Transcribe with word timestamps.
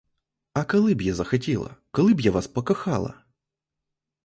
А 0.53 0.63
коли 0.63 0.93
б 0.93 1.01
я 1.01 1.13
захотіла, 1.15 1.75
коли 1.91 2.13
б 2.13 2.21
я 2.21 2.31
вас 2.31 2.47
покохала? 2.47 3.23